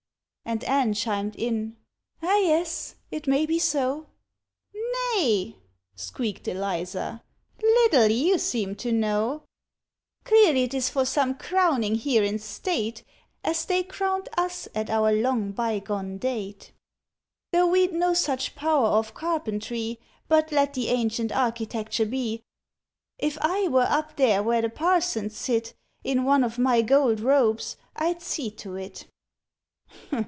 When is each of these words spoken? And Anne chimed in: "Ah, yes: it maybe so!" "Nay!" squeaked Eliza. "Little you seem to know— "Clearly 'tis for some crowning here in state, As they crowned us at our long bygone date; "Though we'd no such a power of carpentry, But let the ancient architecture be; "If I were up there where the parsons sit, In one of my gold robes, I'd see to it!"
And 0.43 0.65
Anne 0.65 0.93
chimed 0.93 1.37
in: 1.37 1.77
"Ah, 2.21 2.35
yes: 2.39 2.95
it 3.09 3.25
maybe 3.25 3.57
so!" 3.57 4.07
"Nay!" 5.15 5.55
squeaked 5.95 6.45
Eliza. 6.45 7.23
"Little 7.63 8.07
you 8.07 8.37
seem 8.37 8.75
to 8.75 8.91
know— 8.91 9.43
"Clearly 10.25 10.67
'tis 10.67 10.89
for 10.89 11.05
some 11.05 11.35
crowning 11.35 11.95
here 11.95 12.23
in 12.25 12.37
state, 12.37 13.05
As 13.45 13.63
they 13.63 13.81
crowned 13.81 14.27
us 14.37 14.67
at 14.75 14.89
our 14.89 15.13
long 15.13 15.53
bygone 15.53 16.17
date; 16.17 16.73
"Though 17.53 17.67
we'd 17.67 17.93
no 17.93 18.13
such 18.13 18.49
a 18.49 18.53
power 18.53 18.87
of 18.87 19.13
carpentry, 19.13 20.01
But 20.27 20.51
let 20.51 20.73
the 20.73 20.89
ancient 20.89 21.31
architecture 21.31 22.05
be; 22.05 22.43
"If 23.17 23.37
I 23.39 23.69
were 23.69 23.87
up 23.87 24.17
there 24.17 24.43
where 24.43 24.61
the 24.63 24.69
parsons 24.69 25.37
sit, 25.37 25.75
In 26.03 26.25
one 26.25 26.43
of 26.43 26.59
my 26.59 26.81
gold 26.81 27.21
robes, 27.21 27.77
I'd 27.95 28.21
see 28.21 28.51
to 28.57 28.75
it!" 28.75 29.07